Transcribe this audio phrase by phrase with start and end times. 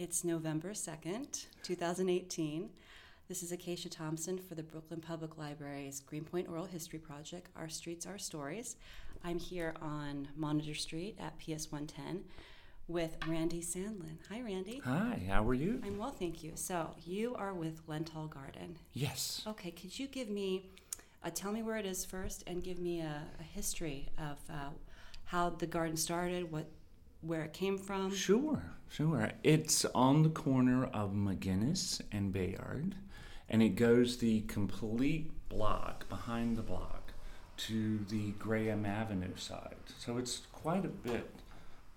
[0.00, 2.70] It's November 2nd, 2018.
[3.28, 8.06] This is Acacia Thompson for the Brooklyn Public Library's Greenpoint Oral History Project, Our Streets,
[8.06, 8.76] Our Stories.
[9.22, 12.24] I'm here on Monitor Street at PS 110
[12.88, 14.16] with Randy Sandlin.
[14.30, 14.80] Hi, Randy.
[14.86, 15.82] Hi, how are you?
[15.84, 16.52] I'm well, thank you.
[16.54, 18.78] So, you are with Lentol Garden.
[18.94, 19.42] Yes.
[19.46, 20.64] Okay, could you give me,
[21.22, 24.70] uh, tell me where it is first and give me a, a history of uh,
[25.26, 26.70] how the garden started, what
[27.22, 28.14] where it came from?
[28.14, 29.30] Sure, sure.
[29.42, 32.94] It's on the corner of McGuinness and Bayard,
[33.48, 37.12] and it goes the complete block behind the block
[37.58, 39.76] to the Graham Avenue side.
[39.98, 41.30] So it's quite a bit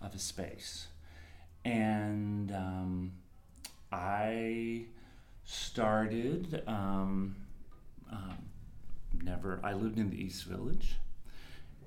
[0.02, 0.88] of a space.
[1.64, 3.14] And um,
[3.92, 4.86] I
[5.46, 7.36] started, um,
[8.12, 8.38] um,
[9.22, 10.96] never, I lived in the East Village,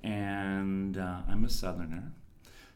[0.03, 2.11] and uh, I'm a Southerner.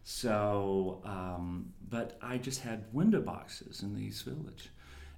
[0.04, 4.70] So, um, but I just had window boxes in the East Village.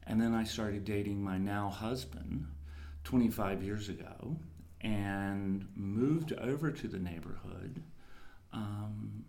[0.06, 2.48] And then I started dating my now husband
[3.06, 4.38] 25 years ago
[4.82, 7.82] and moved over to the neighborhood.
[8.52, 9.24] Um,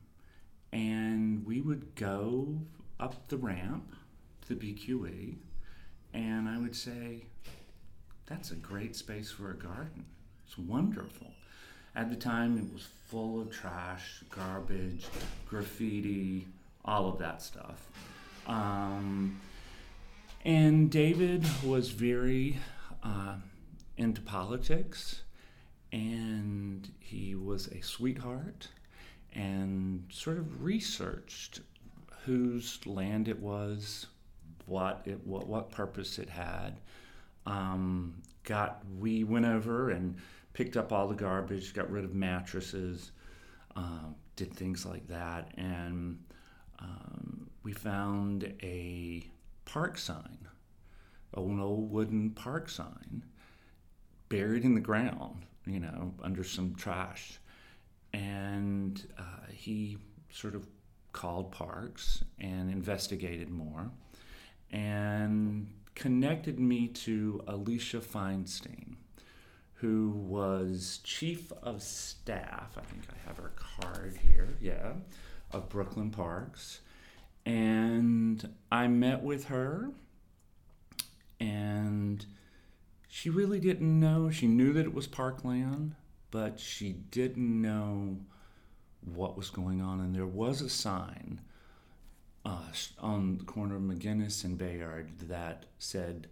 [0.72, 2.60] and we would go
[2.98, 3.94] up the ramp
[4.42, 5.36] to the BQE,
[6.12, 7.26] and I would say,
[8.26, 10.04] That's a great space for a garden.
[10.46, 11.28] It's wonderful.
[11.94, 15.06] At the time, it was full of trash, garbage,
[15.48, 16.48] graffiti,
[16.84, 17.88] all of that stuff.
[18.48, 19.40] Um,
[20.44, 22.58] and David was very
[23.04, 23.36] uh,
[23.98, 25.22] into politics,
[25.92, 28.66] and he was a sweetheart
[29.32, 31.60] and sort of researched
[32.24, 34.06] whose land it was,
[34.66, 36.80] what it what, what purpose it had.
[37.46, 40.16] Um, got we went over and
[40.54, 43.10] picked up all the garbage, got rid of mattresses,
[43.76, 44.04] uh,
[44.36, 46.18] did things like that, and
[46.78, 49.28] um, we found a
[49.64, 50.38] park sign,
[51.36, 53.24] an old wooden park sign,
[54.28, 57.40] buried in the ground, you know, under some trash,
[58.12, 59.98] and uh, he
[60.30, 60.66] sort of
[61.12, 63.90] called parks and investigated more,
[64.70, 68.96] and connected me to Alicia Feinstein
[69.84, 72.70] who was chief of staff.
[72.78, 74.94] I think I have her card here, yeah,
[75.52, 76.80] of Brooklyn Parks.
[77.44, 79.90] And I met with her,
[81.38, 82.24] and
[83.08, 84.30] she really didn't know.
[84.30, 85.96] She knew that it was parkland,
[86.30, 88.16] but she didn't know
[89.02, 90.00] what was going on.
[90.00, 91.42] And there was a sign
[92.46, 96.28] uh, on the corner of McGuinness and Bayard that said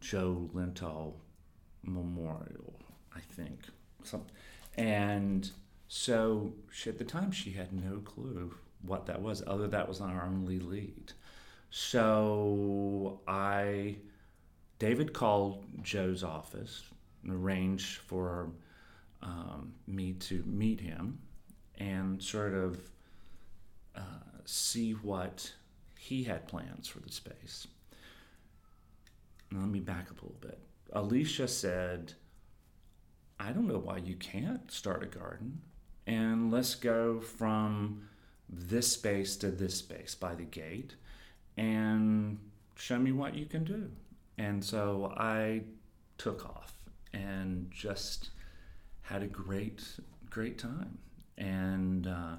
[0.00, 1.16] Joe Lentol
[1.82, 2.74] Memorial,
[3.14, 3.60] I think.
[4.02, 4.22] Some,
[4.76, 5.50] and
[5.88, 10.00] so she, at the time she had no clue what that was, other that was
[10.00, 11.12] our only lead.
[11.70, 13.96] So I,
[14.78, 16.82] David called Joe's office
[17.22, 18.50] and arranged for
[19.22, 21.18] um, me to meet him
[21.78, 22.80] and sort of
[23.94, 24.00] uh,
[24.44, 25.52] see what
[25.98, 27.66] he had plans for the space.
[29.52, 30.58] Let me back up a little bit.
[30.92, 32.14] Alicia said,
[33.38, 35.60] I don't know why you can't start a garden.
[36.06, 38.08] And let's go from
[38.48, 40.94] this space to this space by the gate
[41.56, 42.38] and
[42.74, 43.90] show me what you can do.
[44.38, 45.62] And so I
[46.18, 46.72] took off
[47.12, 48.30] and just
[49.02, 49.82] had a great,
[50.30, 50.98] great time.
[51.38, 52.36] And uh,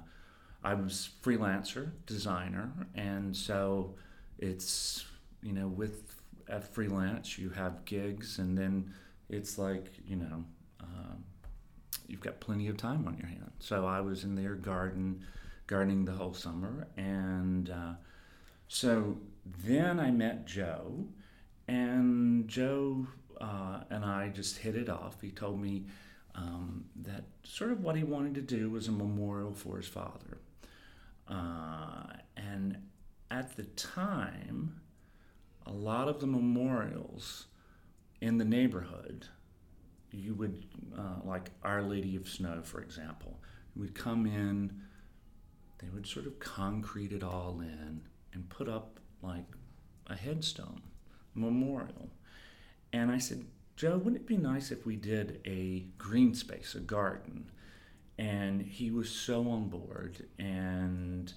[0.64, 3.94] I was freelancer, designer, and so
[4.38, 5.04] it's,
[5.42, 8.92] you know, with at freelance, you have gigs, and then
[9.28, 10.44] it's like you know,
[10.80, 11.24] um,
[12.06, 13.52] you've got plenty of time on your hands.
[13.58, 15.24] So I was in their garden,
[15.66, 17.94] gardening the whole summer, and uh,
[18.68, 19.18] so
[19.64, 21.06] then I met Joe,
[21.68, 23.06] and Joe
[23.42, 25.20] uh, and I just hit it off.
[25.20, 25.84] He told me
[26.34, 30.38] um, that sort of what he wanted to do was a memorial for his father,
[31.28, 32.04] uh,
[32.36, 32.78] and
[33.30, 34.80] at the time
[35.66, 37.46] a lot of the memorials
[38.20, 39.26] in the neighborhood,
[40.10, 40.64] you would,
[40.96, 43.40] uh, like Our Lady of Snow, for example,
[43.74, 44.82] would come in,
[45.78, 49.46] they would sort of concrete it all in and put up like
[50.06, 50.82] a headstone,
[51.34, 52.10] memorial.
[52.92, 53.44] And I said,
[53.76, 57.50] Joe, wouldn't it be nice if we did a green space, a garden?
[58.18, 60.26] And he was so on board.
[60.38, 61.32] And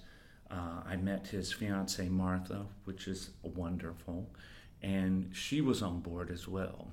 [0.50, 4.30] uh, I met his fiancee Martha, which is wonderful,
[4.82, 6.88] and she was on board as well.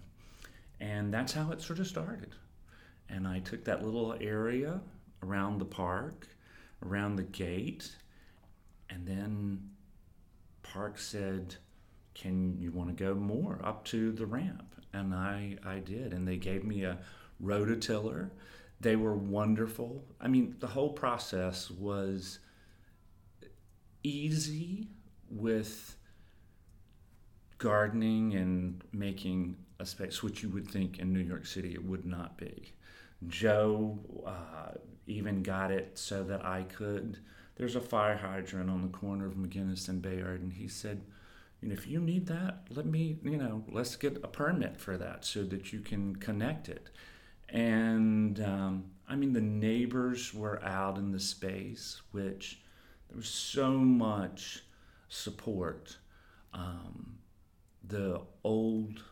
[0.79, 2.35] And that's how it sort of started.
[3.09, 4.81] And I took that little area
[5.21, 6.27] around the park,
[6.83, 7.95] around the gate,
[8.89, 9.69] and then
[10.63, 11.55] park said,
[12.13, 16.27] "Can you want to go more up to the ramp?" And I I did, and
[16.27, 16.99] they gave me a
[17.41, 18.31] rototiller.
[18.81, 20.03] They were wonderful.
[20.19, 22.39] I mean, the whole process was
[24.03, 24.87] easy
[25.29, 25.95] with
[27.57, 32.05] gardening and making a space, which you would think in New York City it would
[32.05, 32.73] not be.
[33.27, 34.77] Joe uh,
[35.07, 37.19] even got it so that I could.
[37.55, 41.01] There's a fire hydrant on the corner of McGuinness and Bayard, and he said,
[41.61, 44.97] you know, if you need that, let me, you know, let's get a permit for
[44.97, 46.89] that so that you can connect it.
[47.47, 52.59] And um, I mean, the neighbors were out in the space, which
[53.13, 54.63] there was so much
[55.07, 55.97] support.
[56.51, 57.19] Um,
[57.87, 59.03] the old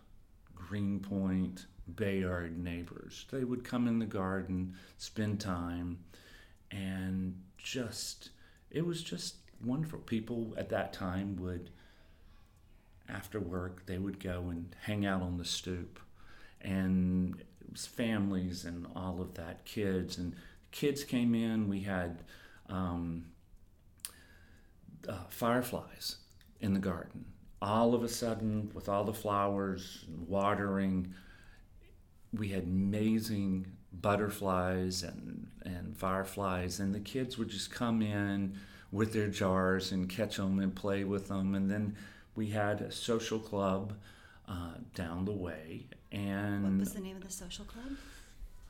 [0.55, 5.99] Greenpoint Bayard neighbors, they would come in the garden, spend time,
[6.71, 8.31] and just,
[8.71, 9.99] it was just wonderful.
[9.99, 11.69] People at that time would,
[13.07, 15.99] after work, they would go and hang out on the stoop.
[16.59, 20.17] And it was families and all of that, kids.
[20.17, 20.35] And
[20.71, 21.67] kids came in.
[21.67, 22.23] We had
[22.69, 23.25] um,
[25.07, 26.17] uh, fireflies
[26.59, 27.25] in the garden.
[27.61, 31.13] All of a sudden, with all the flowers and watering,
[32.33, 38.57] we had amazing butterflies and, and fireflies, and the kids would just come in
[38.91, 41.55] with their jars and catch them and play with them.
[41.55, 41.95] And then
[42.35, 43.93] we had a social club
[44.47, 45.87] uh, down the way.
[46.11, 47.97] And what was the name of the social club?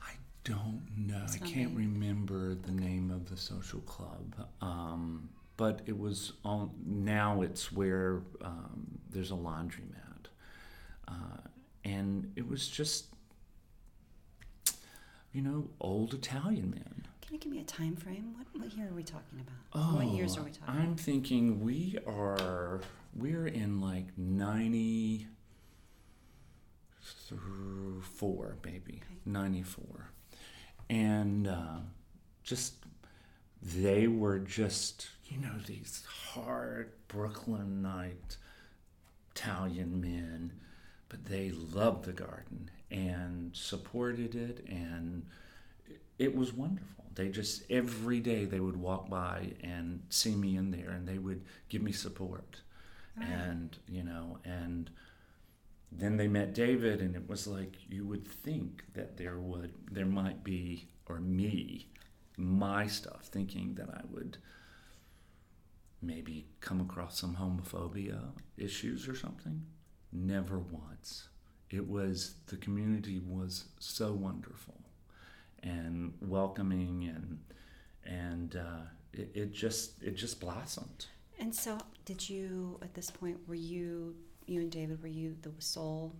[0.04, 0.12] I
[0.44, 1.26] don't know.
[1.34, 4.48] I can't remember the name of the social club.
[4.62, 6.72] Um, but it was on.
[6.86, 10.28] Now it's where um, there's a laundromat,
[11.08, 11.38] uh,
[11.84, 13.06] and it was just,
[15.34, 17.06] you know, old Italian men.
[17.22, 18.34] Can you give me a time frame?
[18.38, 19.56] What, what year are we talking about?
[19.74, 20.76] Oh, what years are we talking?
[20.82, 22.82] I'm thinking we are
[23.16, 25.28] we're in like ninety
[28.16, 29.20] four, maybe Okay.
[29.26, 30.10] ninety four,
[30.90, 31.80] and uh,
[32.44, 32.76] just
[33.62, 38.38] they were just you know these hard Brooklynite
[39.36, 40.52] Italian men,
[41.10, 45.26] but they loved the garden and supported it, and
[46.20, 47.06] it was wonderful.
[47.16, 51.18] They just every day they would walk by and see me in there, and they
[51.18, 52.62] would give me support,
[53.18, 53.28] Right.
[53.28, 54.90] and you know, and
[55.92, 60.06] then they met David, and it was like you would think that there would there
[60.06, 61.88] might be or me,
[62.38, 64.38] my stuff, thinking that I would
[66.02, 68.20] maybe come across some homophobia
[68.58, 69.66] issues or something.
[70.12, 71.30] Never once.
[71.70, 74.76] It was the community was so wonderful
[75.64, 77.40] and welcoming and
[78.04, 78.82] and uh,
[79.14, 81.06] it, it just it just blossomed.
[81.40, 84.16] And so, did you at this point were you
[84.48, 86.14] you and David were you the sole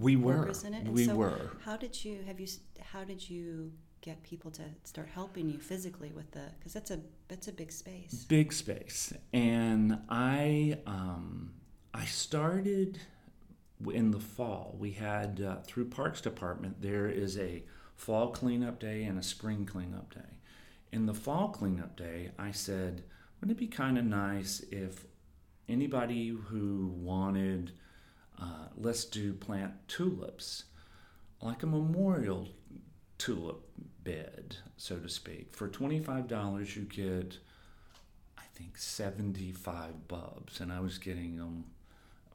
[0.00, 0.38] We were.
[0.38, 0.88] workers in it?
[0.88, 1.50] We so were.
[1.64, 2.48] How did you have you
[2.82, 3.72] how did you
[4.02, 7.72] get people to start helping you physically with the because that's a that's a big
[7.72, 8.24] space.
[8.28, 9.12] Big space.
[9.32, 11.52] And I um,
[11.92, 13.00] I started
[13.92, 14.76] in the fall.
[14.78, 17.62] We had uh, through Parks Department there is a
[17.96, 20.38] fall cleanup day and a spring cleanup day.
[20.92, 23.04] In the fall cleanup day, I said,
[23.40, 25.06] wouldn't it be kind of nice if
[25.68, 27.72] anybody who wanted,
[28.40, 30.64] uh, let's do plant tulips,
[31.40, 32.48] like a memorial
[33.20, 33.68] tulip
[34.02, 35.54] bed, so to speak.
[35.54, 37.38] For $25, you get,
[38.38, 41.66] I think, 75 bulbs, and I was getting them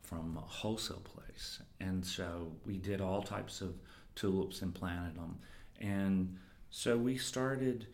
[0.04, 1.60] from a wholesale place.
[1.80, 3.74] And so we did all types of
[4.14, 5.40] tulips and planted them.
[5.82, 6.38] And
[6.70, 7.88] so we started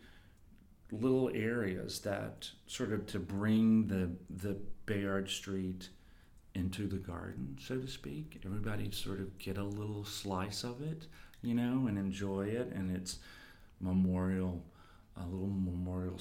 [0.90, 5.88] little areas that sort of to bring the the Bayard Street
[6.54, 8.42] into the garden, so to speak.
[8.44, 11.06] Everybody sort of get a little slice of it,
[11.42, 12.72] you know, and enjoy it.
[12.74, 13.18] And it's
[13.80, 14.62] memorial,
[15.16, 16.18] a little memorial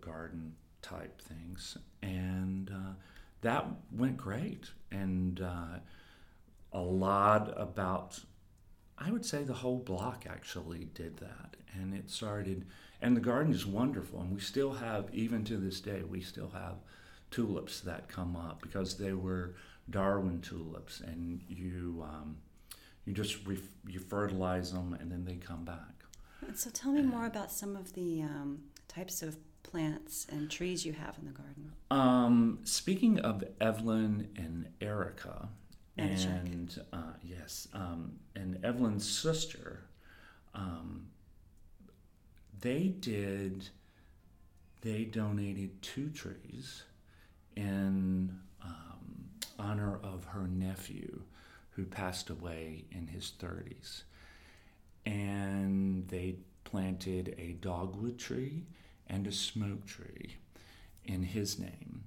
[0.00, 1.76] garden type things.
[2.02, 2.92] And uh,
[3.42, 4.70] that went great.
[4.90, 5.78] And uh,
[6.72, 8.20] a lot about,
[8.98, 11.56] I would say the whole block actually did that.
[11.74, 12.66] And it started,
[13.00, 14.20] and the garden is wonderful.
[14.20, 16.76] And we still have, even to this day, we still have
[17.30, 19.54] tulips that come up because they were
[19.88, 21.00] Darwin tulips.
[21.00, 22.36] And you, um,
[23.04, 25.78] you just ref- you fertilize them and then they come back.
[26.54, 30.92] So tell me more about some of the um, types of plants and trees you
[30.92, 31.72] have in the garden.
[31.90, 35.48] Um, speaking of Evelyn and Erica,
[35.96, 39.84] and uh, yes, um, and Evelyn's sister,
[40.54, 41.06] um,
[42.60, 43.68] they did.
[44.80, 46.82] They donated two trees
[47.54, 48.36] in
[49.62, 51.22] honor of her nephew
[51.76, 54.02] who passed away in his 30s.
[55.04, 58.64] And they planted a dogwood tree
[59.06, 60.36] and a smoke tree
[61.04, 62.04] in his name.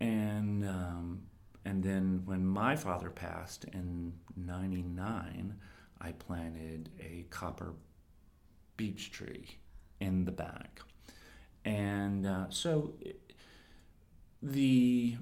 [0.00, 1.22] And, um,
[1.64, 5.54] and then when my father passed in 99,
[6.00, 7.74] I planted a copper
[8.76, 9.58] beech tree
[10.00, 10.80] in the back.
[11.64, 12.94] And uh, so
[14.42, 15.16] the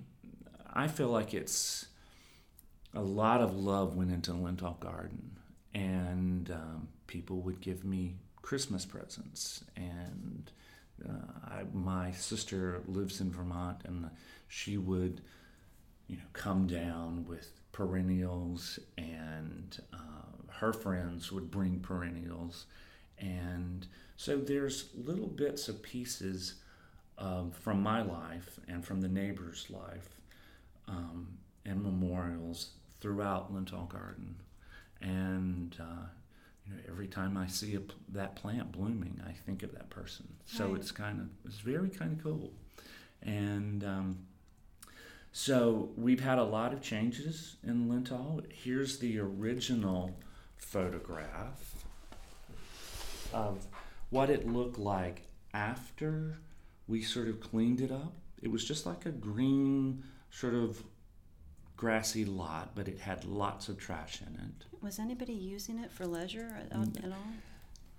[0.75, 1.87] I feel like it's
[2.95, 5.39] a lot of love went into Lentol Garden,
[5.75, 9.65] and um, people would give me Christmas presents.
[9.77, 10.51] And
[11.09, 14.11] uh, I, my sister lives in Vermont, and
[14.49, 15.23] she would,
[16.07, 22.67] you know, come down with perennials, and uh, her friends would bring perennials,
[23.19, 26.57] and so there's little bits of pieces
[27.19, 30.09] um, from my life and from the neighbor's life
[30.89, 31.29] um,
[31.65, 32.71] and memorials
[33.03, 34.37] throughout Lentol Garden.
[35.03, 36.07] And uh,
[36.65, 37.81] you know, every time I see a,
[38.11, 40.29] that plant blooming, I think of that person.
[40.47, 40.77] So right.
[40.77, 42.53] it's kind of it's very kind of cool.
[43.21, 44.19] And um,
[45.33, 48.45] so we've had a lot of changes in Lentol.
[48.51, 50.17] Here's the original
[50.57, 51.85] photograph
[53.33, 53.67] of
[54.11, 56.39] what it looked like after
[56.87, 58.13] we sort of cleaned it up.
[58.41, 60.83] It was just like a green, sort of
[61.83, 64.67] grassy lot, but it had lots of trash in it.
[64.81, 67.33] Was anybody using it for leisure at, at all?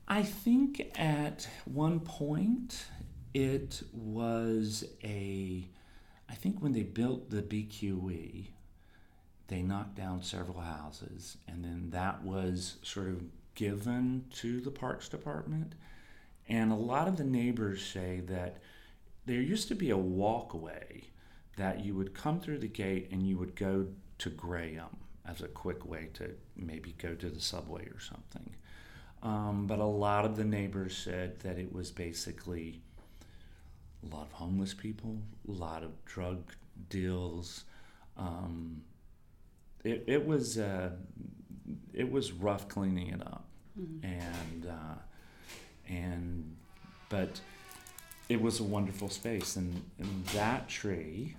[0.07, 2.85] I think at one point
[3.33, 5.67] it was a.
[6.29, 8.45] I think when they built the BQE,
[9.47, 13.21] they knocked down several houses, and then that was sort of
[13.53, 15.75] given to the Parks Department.
[16.47, 18.61] And a lot of the neighbors say that
[19.25, 21.09] there used to be a walkway
[21.57, 23.87] that you would come through the gate and you would go
[24.19, 28.55] to Graham as a quick way to maybe go to the subway or something.
[29.21, 32.81] Um, but a lot of the neighbors said that it was basically
[34.03, 35.17] a lot of homeless people,
[35.47, 36.51] a lot of drug
[36.89, 37.63] deals.
[38.17, 38.81] Um,
[39.83, 40.91] it, it was uh,
[41.93, 43.45] it was rough cleaning it up,
[43.79, 44.05] mm-hmm.
[44.05, 44.95] and uh,
[45.87, 46.55] and
[47.07, 47.39] but
[48.29, 51.35] it was a wonderful space and, and that tree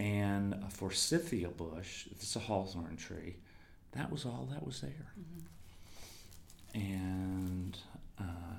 [0.00, 3.36] and a forsythia bush it's a hawthorn tree
[3.92, 6.80] that was all that was there mm-hmm.
[6.80, 7.78] and
[8.18, 8.56] uh,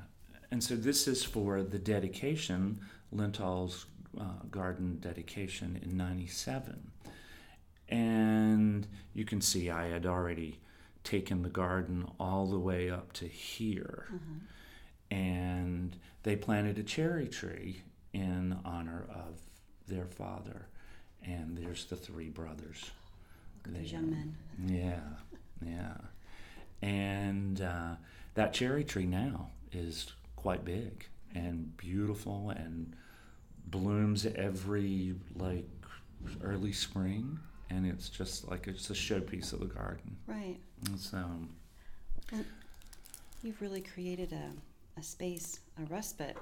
[0.52, 2.80] and so this is for the dedication
[3.14, 3.86] Lentol's
[4.20, 6.92] uh, garden dedication in 97
[7.90, 10.60] and you can see i had already
[11.04, 14.38] taken the garden all the way up to here mm-hmm
[15.12, 17.84] and they planted a cherry tree
[18.14, 19.40] in honor of
[19.88, 20.68] their father.
[21.26, 22.92] And there's the three brothers.
[23.66, 24.36] Those young men.
[24.66, 25.00] Yeah,
[25.64, 25.98] yeah.
[26.82, 27.96] And uh,
[28.34, 32.96] that cherry tree now is quite big and beautiful and
[33.68, 35.70] blooms every like
[36.44, 41.24] early spring and it's just like it's a showpiece of the garden right and so
[43.44, 44.52] you've really created a
[44.98, 46.38] a space, a respite,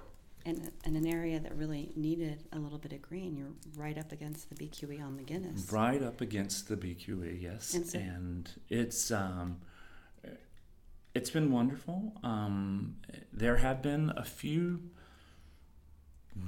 [0.46, 3.36] and, and an area that really needed a little bit of green.
[3.36, 5.72] You're right up against the BQE on the Guinness.
[5.72, 7.74] Right up against the BQE, yes.
[7.74, 9.58] And, so, and it's um,
[11.14, 12.14] it's been wonderful.
[12.24, 12.96] Um,
[13.34, 14.82] there have been a few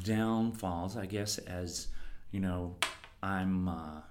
[0.03, 1.87] downfalls, I guess, as
[2.31, 2.75] you know,
[3.21, 3.67] I'm.
[3.67, 4.01] Uh,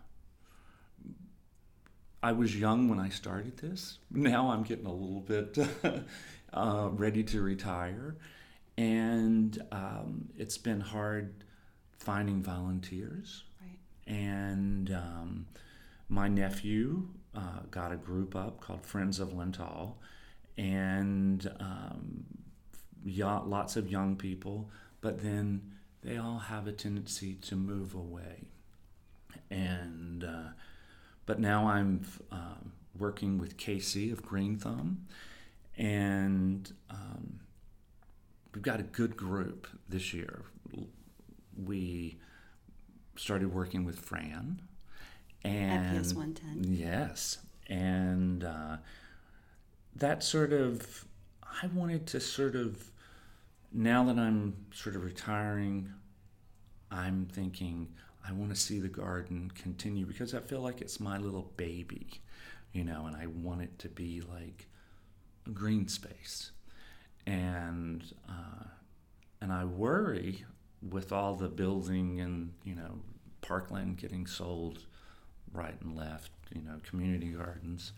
[2.22, 3.98] I was young when I started this.
[4.10, 5.56] Now I'm getting a little bit
[6.52, 8.16] uh, ready to retire.
[8.80, 11.44] And um, it's been hard
[11.98, 13.44] finding volunteers.
[13.60, 14.16] Right.
[14.16, 15.46] And um,
[16.08, 19.96] my nephew uh, got a group up called Friends of Lentol,
[20.56, 22.24] and um,
[23.04, 24.70] lots of young people,
[25.02, 25.60] but then
[26.02, 28.46] they all have a tendency to move away.
[29.50, 30.52] And uh,
[31.26, 32.00] but now I'm
[32.32, 35.06] um, working with Casey of Green Thumb,
[35.76, 37.40] and um,
[38.54, 40.42] we've got a good group this year.
[41.56, 42.18] We
[43.16, 44.62] started working with Fran,
[45.44, 46.72] and PS 110.
[46.74, 47.38] Yes,
[47.68, 48.76] and uh,
[49.96, 51.04] that sort of
[51.42, 52.90] I wanted to sort of
[53.72, 55.92] now that I'm sort of retiring,
[56.90, 57.88] I'm thinking
[58.26, 62.20] I want to see the garden continue because I feel like it's my little baby,
[62.72, 64.66] you know, and I want it to be like
[65.46, 66.50] a green space,
[67.30, 68.64] and uh,
[69.40, 70.44] and I worry
[70.90, 72.98] with all the building and you know
[73.40, 74.80] parkland getting sold
[75.52, 77.92] right and left, you know, community gardens.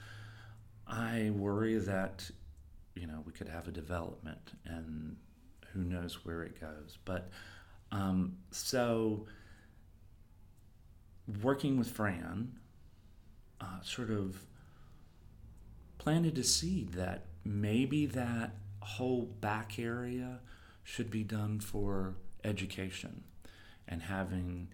[0.87, 2.31] I worry that,
[2.95, 5.17] you know, we could have a development and
[5.73, 6.99] who knows where it goes.
[7.05, 7.31] But
[7.91, 9.27] um, so
[11.43, 12.53] working with Fran,
[13.61, 14.45] uh, sort of
[15.99, 20.41] planted a seed that maybe that whole back area
[20.85, 23.25] should be done for education
[23.89, 24.69] and having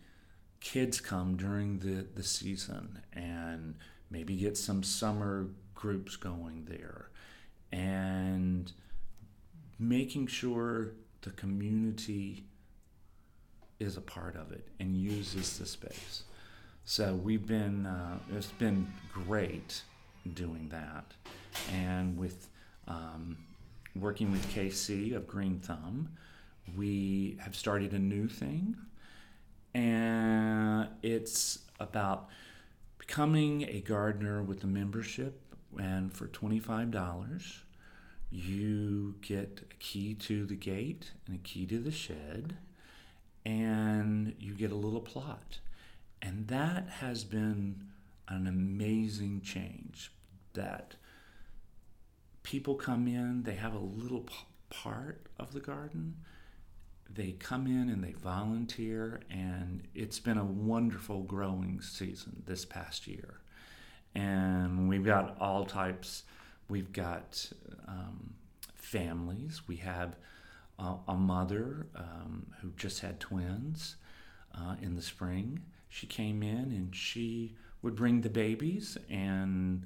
[0.61, 3.75] kids come during the, the season and
[4.11, 7.11] maybe get some summer groups going there
[7.71, 8.73] and
[9.79, 12.45] making sure the community
[13.79, 16.25] is a part of it and uses the space.
[16.85, 19.83] So we've been, uh, it's been great
[20.35, 21.05] doing that.
[21.73, 22.49] And with
[22.88, 23.37] um,
[24.00, 26.11] working with KC of Green Thumb,
[26.76, 28.76] we have started a new thing.
[29.75, 32.28] And it's about
[32.99, 35.40] becoming a gardener with a membership.
[35.78, 37.62] And for $25,
[38.31, 42.57] you get a key to the gate and a key to the shed,
[43.47, 45.61] and you get a little plot.
[46.21, 47.85] And that has been
[48.26, 50.12] an amazing change
[50.55, 50.97] that
[52.49, 54.35] people come in, they have a little p-
[54.71, 56.17] part of the garden.
[57.14, 63.07] They come in and they volunteer, and it's been a wonderful growing season this past
[63.07, 63.43] year.
[64.14, 66.23] And we've got all types.
[66.71, 67.52] We've got
[67.87, 68.33] um,
[68.76, 69.69] families.
[69.69, 70.17] We have
[70.78, 73.97] a mother um, who just had twins
[74.55, 75.61] uh, in the spring.
[75.90, 79.85] She came in and she would bring the babies and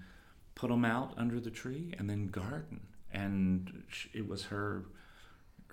[0.55, 2.81] put them out under the tree and then garden.
[3.13, 4.85] And it was her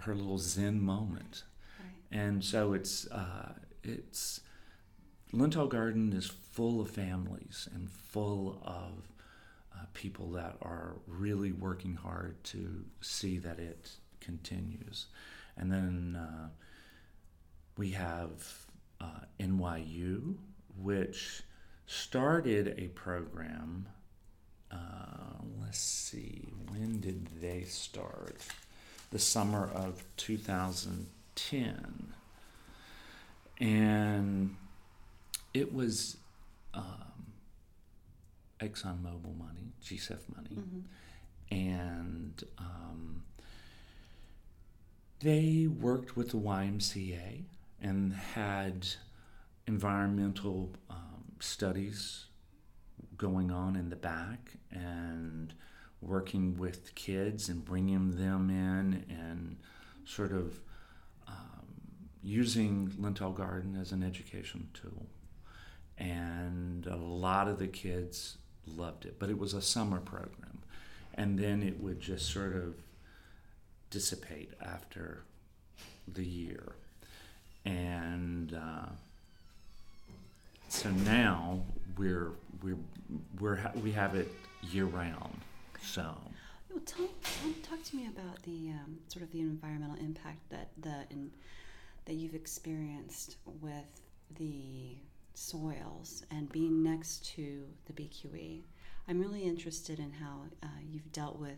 [0.01, 1.43] her little zen moment.
[1.79, 2.19] Right.
[2.19, 4.41] And so it's uh, it's
[5.33, 9.09] Lentol Garden is full of families and full of
[9.73, 15.07] uh, people that are really working hard to see that it continues.
[15.55, 16.49] And then uh,
[17.77, 18.65] we have
[18.99, 20.35] uh, NYU,
[20.77, 21.43] which
[21.85, 23.87] started a program
[24.71, 24.75] uh,
[25.61, 28.37] let's see, when did they start?
[29.11, 32.13] The summer of 2010.
[33.59, 34.55] And
[35.53, 36.17] it was
[36.73, 37.33] um,
[38.59, 40.55] ExxonMobil money, GCEF money.
[40.55, 40.79] Mm-hmm.
[41.51, 43.23] And um,
[45.21, 47.43] they worked with the YMCA
[47.81, 48.87] and had
[49.67, 52.25] environmental um, studies
[53.19, 55.53] going on in the back and
[56.01, 59.57] working with kids and bringing them in and
[60.05, 60.59] sort of
[61.27, 61.67] um,
[62.23, 65.05] using Lentol Garden as an education tool.
[65.97, 70.63] And a lot of the kids loved it, but it was a summer program.
[71.13, 72.75] And then it would just sort of
[73.89, 75.23] dissipate after
[76.07, 76.75] the year.
[77.65, 78.89] And uh,
[80.69, 81.63] so now
[81.99, 82.31] we're
[82.63, 82.77] we're
[83.39, 84.31] we're we have it
[84.63, 85.41] year round.
[85.81, 86.15] So.
[86.69, 90.69] Well, tell, tell, talk to me about the um, sort of the environmental impact that
[90.79, 91.31] the in,
[92.05, 94.01] that you've experienced with
[94.37, 94.95] the
[95.33, 98.61] soils and being next to the BQE.
[99.07, 101.57] I'm really interested in how uh, you've dealt with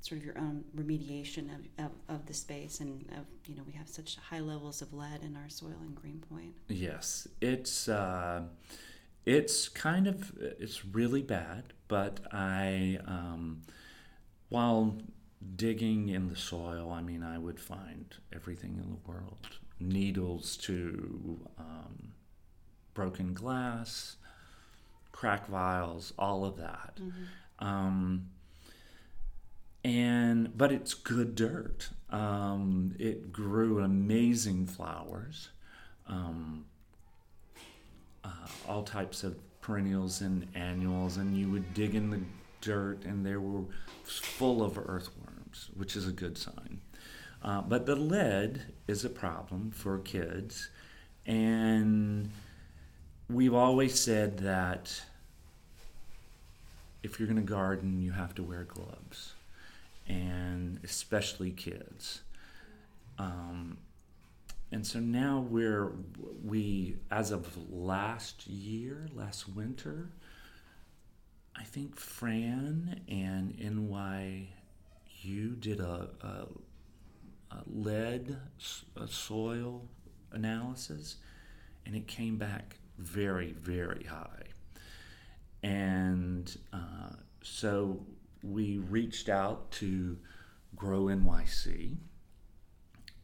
[0.00, 3.72] sort of your own remediation of, of, of, the space and of you know we
[3.72, 6.54] have such high levels of lead in our soil in Greenpoint.
[6.68, 7.88] Yes, it's.
[7.88, 8.42] Uh,
[9.26, 13.62] it's kind of it's really bad, but I um,
[14.48, 14.98] while
[15.56, 21.40] digging in the soil, I mean, I would find everything in the world, needles to
[21.58, 22.12] um,
[22.94, 24.16] broken glass,
[25.12, 26.98] crack vials, all of that.
[27.00, 27.66] Mm-hmm.
[27.66, 28.28] Um,
[29.84, 31.90] and but it's good dirt.
[32.10, 35.50] Um, it grew amazing flowers.
[36.06, 36.66] Um,
[38.24, 38.28] uh,
[38.68, 42.20] all types of perennials and annuals, and you would dig in the
[42.60, 43.62] dirt, and they were
[44.04, 46.80] full of earthworms, which is a good sign.
[47.42, 50.70] Uh, but the lead is a problem for kids,
[51.26, 52.30] and
[53.28, 55.02] we've always said that
[57.02, 59.34] if you're going to garden, you have to wear gloves,
[60.08, 62.22] and especially kids.
[63.18, 63.78] Um,
[64.74, 65.92] and so now we're
[66.44, 70.10] we as of last year last winter
[71.56, 76.46] i think fran and nyu did a, a,
[77.50, 78.36] a lead
[78.96, 79.88] a soil
[80.32, 81.16] analysis
[81.86, 84.42] and it came back very very high.
[85.62, 88.04] And uh, so
[88.42, 90.18] we reached out to
[90.76, 91.96] Grow NYC,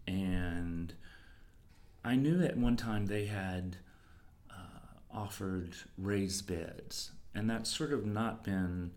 [0.06, 0.94] and
[2.04, 3.76] I knew at one time they had
[4.50, 4.54] uh,
[5.12, 8.92] offered raised beds, and that's sort of not been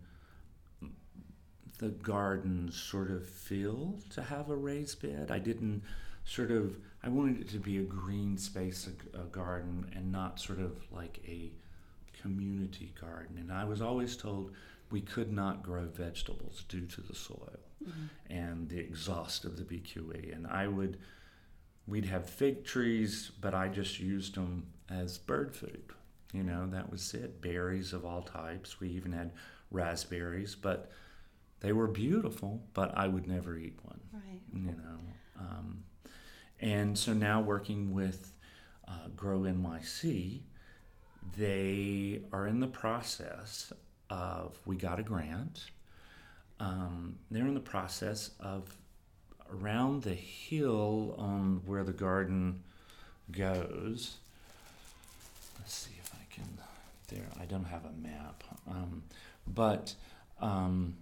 [1.78, 5.30] the garden sort of feel to have a raised bed.
[5.30, 5.82] I didn't
[6.24, 10.40] sort of I wanted it to be a green space, a, a, garden, and not
[10.40, 11.52] sort of like a
[12.22, 13.36] community garden.
[13.38, 14.52] And I was always told
[14.90, 18.32] we could not grow vegetables due to the soil mm-hmm.
[18.34, 20.34] and the exhaust of the BQE.
[20.34, 20.98] And I would,
[21.86, 25.84] we'd have fig trees, but I just used them as bird food.
[26.32, 27.40] You know, that was it.
[27.40, 28.80] Berries of all types.
[28.80, 29.32] We even had
[29.70, 30.90] raspberries, but
[31.60, 34.00] they were beautiful, but I would never eat one.
[34.12, 34.40] Right.
[34.52, 34.98] You know.
[35.38, 35.84] Um,
[36.60, 38.32] and so now working with
[38.88, 40.40] uh, Grow NYC,
[41.36, 43.72] they are in the process
[44.10, 45.70] of, we got a grant.
[46.60, 48.76] Um, they're in the process of
[49.52, 52.62] around the hill on where the garden
[53.30, 54.16] goes.
[55.58, 56.58] Let's see if I can.
[57.08, 59.02] There, I don't have a map, um,
[59.46, 59.94] but
[60.40, 60.96] um,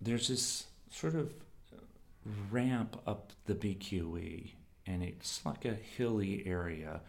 [0.00, 1.32] there's this sort of
[2.50, 4.52] ramp up the BQE,
[4.86, 7.00] and it's like a hilly area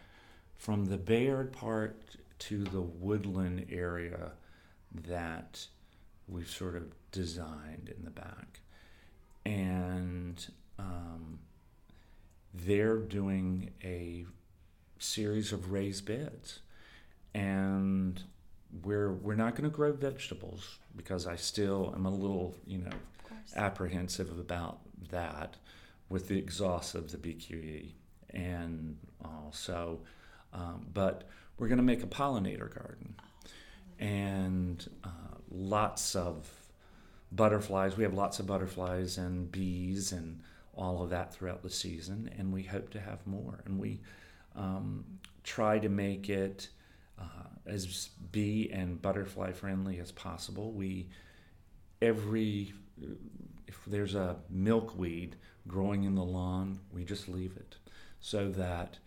[0.56, 4.32] from the Bayard part to the woodland area
[5.08, 5.66] that
[6.28, 8.60] we've sort of designed in the back.
[9.46, 10.44] And
[10.76, 11.38] um,
[12.52, 14.26] they're doing a
[14.98, 16.58] series of raised beds.
[17.32, 18.20] And
[18.82, 22.90] we're, we're not going to grow vegetables because I still am a little, you know,
[23.54, 24.80] apprehensive about
[25.10, 25.54] that
[26.08, 27.92] with the exhaust of the BQE.
[28.30, 30.00] And also,
[30.52, 33.14] um, but we're going to make a pollinator garden.
[34.00, 36.50] And uh, lots of
[37.32, 37.96] butterflies.
[37.96, 40.40] We have lots of butterflies and bees and
[40.74, 43.62] all of that throughout the season, and we hope to have more.
[43.64, 44.00] And we
[44.54, 45.04] um,
[45.42, 46.68] try to make it
[47.18, 50.72] uh, as bee and butterfly friendly as possible.
[50.72, 51.08] We
[52.02, 52.74] every
[53.66, 55.36] if there's a milkweed
[55.66, 57.76] growing in the lawn, we just leave it
[58.20, 58.98] so that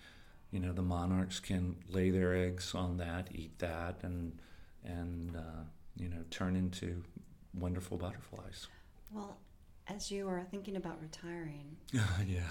[0.52, 4.40] you know the monarchs can lay their eggs on that, eat that, and
[4.84, 5.64] and uh,
[5.98, 7.04] you know turn into
[7.54, 8.68] wonderful butterflies.
[9.12, 9.38] Well,
[9.88, 12.42] as you are thinking about retiring, yeah,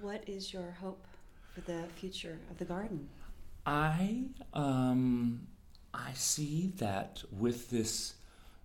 [0.00, 1.04] what is your hope
[1.54, 3.08] for the future of the garden?
[3.64, 5.48] I um,
[5.92, 8.14] I see that with this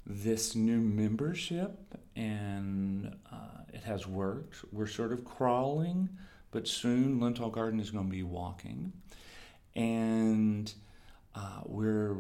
[0.06, 4.58] this new membership, and uh, it has worked.
[4.72, 6.10] We're sort of crawling,
[6.52, 8.94] but soon Lentol Garden is going to be walking,
[9.76, 10.72] and
[11.36, 12.18] uh, we're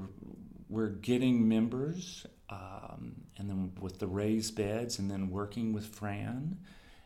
[0.72, 6.58] we're getting members, um, and then with the raised beds, and then working with Fran,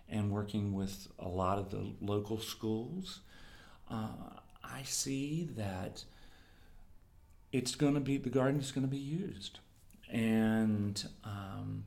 [0.08, 3.20] and working with a lot of the local schools.
[3.90, 6.06] Uh, I see that
[7.52, 9.60] it's going to be the garden is going to be used
[10.10, 11.86] and um,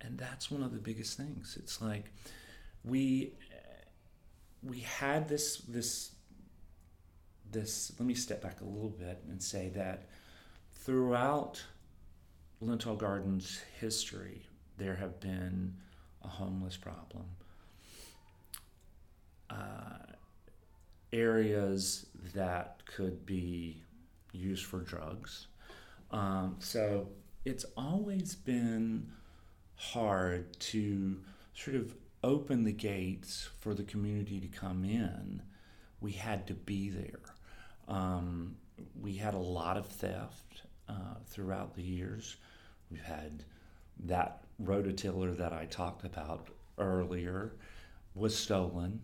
[0.00, 1.56] and that's one of the biggest things.
[1.58, 2.10] It's like
[2.84, 3.32] we
[4.62, 6.12] we had this this
[7.50, 7.92] this.
[7.98, 10.08] Let me step back a little bit and say that
[10.86, 11.60] throughout
[12.64, 14.46] Lentol Gardens history,
[14.78, 15.74] there have been
[16.22, 17.24] a homeless problem.
[19.50, 20.12] Uh,
[21.12, 23.82] areas that could be
[24.30, 25.48] used for drugs.
[26.12, 27.08] Um, so
[27.44, 29.10] it's always been
[29.74, 31.16] hard to
[31.52, 35.42] sort of open the gates for the community to come in.
[36.00, 37.34] We had to be there.
[37.88, 38.54] Um,
[39.00, 42.36] we had a lot of theft uh, throughout the years.
[42.90, 43.44] We've had
[44.04, 47.52] that rototiller that I talked about earlier
[48.14, 49.00] was stolen.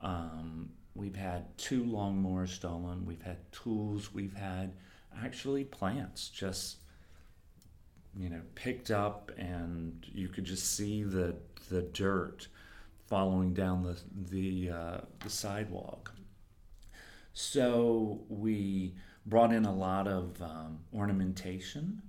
[0.00, 3.06] Um, we've had two lawnmowers stolen.
[3.06, 4.12] We've had tools.
[4.12, 4.72] We've had
[5.22, 6.78] actually plants just
[8.16, 11.34] you know picked up and you could just see the
[11.70, 12.48] the dirt
[13.06, 13.98] following down the
[14.30, 16.12] the, uh, the sidewalk.
[17.34, 18.94] So we
[19.26, 22.02] brought in a lot of um, ornamentation,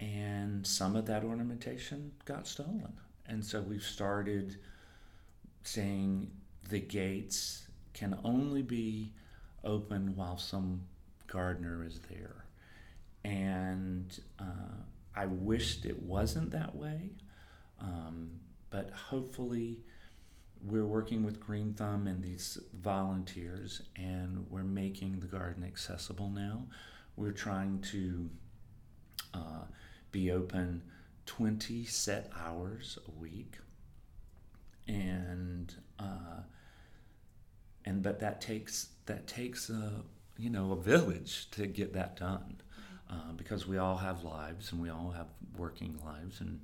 [0.00, 2.92] and some of that ornamentation got stolen.
[3.26, 4.58] And so we've started
[5.62, 6.30] saying
[6.68, 9.12] the gates can only be
[9.62, 10.82] open while some
[11.26, 12.44] gardener is there.
[13.24, 14.76] And uh,
[15.16, 17.10] I wished it wasn't that way,
[17.80, 18.30] um,
[18.70, 19.78] but hopefully
[21.04, 26.62] working with Green Thumb and these volunteers, and we're making the garden accessible now.
[27.14, 28.30] We're trying to
[29.34, 29.64] uh,
[30.12, 30.80] be open
[31.26, 33.58] 20 set hours a week.
[34.88, 36.40] And uh,
[37.84, 40.04] and but that takes that takes a
[40.38, 42.62] you know a village to get that done
[43.10, 45.26] uh, because we all have lives and we all have
[45.58, 46.62] working lives and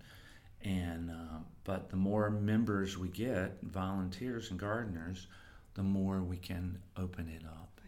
[0.63, 5.27] and uh, but the more members we get volunteers and gardeners
[5.75, 7.81] the more we can open it up.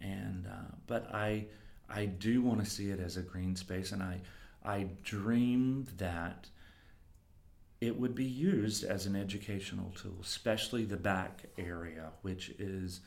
[0.00, 1.46] And uh, but i
[1.88, 4.20] i do want to see it as a green space and i
[4.64, 6.48] i dream that
[7.80, 13.00] it would be used as an educational tool especially the back area which is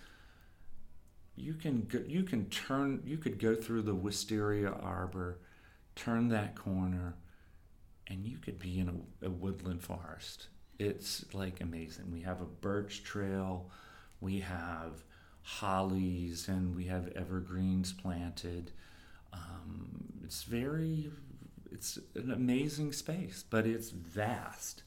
[1.36, 5.39] you can go, you can turn you could go through the wisteria arbor
[5.96, 7.16] turn that corner
[8.08, 8.89] and you could be in
[9.22, 10.48] a, a woodland forest.
[10.80, 12.12] It's like amazing.
[12.12, 13.70] We have a birch trail
[14.24, 15.04] we have
[15.42, 18.72] hollies and we have evergreens planted.
[19.34, 21.12] Um, it's very
[21.72, 24.84] it's an amazing space but it's vast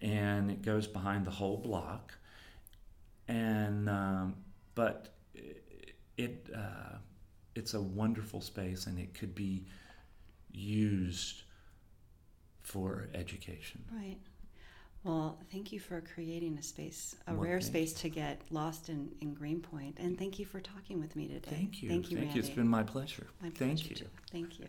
[0.00, 2.14] and it goes behind the whole block.
[3.26, 4.36] And um,
[4.76, 5.14] but
[6.16, 6.98] it uh,
[7.56, 9.64] it's a wonderful space and it could be
[10.52, 11.42] used
[12.66, 13.82] for education.
[13.92, 14.18] Right.
[15.04, 19.08] Well, thank you for creating a space, a Well, rare space to get lost in,
[19.20, 19.98] in Greenpoint.
[20.00, 21.48] And thank you for talking with me today.
[21.48, 21.88] Thank you.
[21.88, 22.40] Thank you, Thank you.
[22.40, 22.62] It's Randy.
[22.62, 23.26] been my pleasure.
[23.40, 23.94] My Thank pleasure you.
[23.96, 24.06] too.
[24.32, 24.66] Thank you.